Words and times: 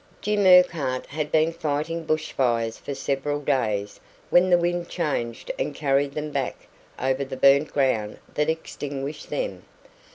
Jim 0.19 0.47
Urquhart 0.47 1.05
had 1.05 1.31
been 1.31 1.53
fighting 1.53 2.03
bush 2.05 2.31
fires 2.31 2.75
for 2.79 2.95
several 2.95 3.39
days 3.39 3.99
when 4.31 4.49
the 4.49 4.57
wind 4.57 4.89
changed 4.89 5.51
and 5.59 5.75
carried 5.75 6.15
them 6.15 6.31
back 6.31 6.65
over 6.97 7.23
the 7.23 7.37
burnt 7.37 7.71
ground 7.71 8.17
that 8.33 8.49
extinguished 8.49 9.29
them. 9.29 9.61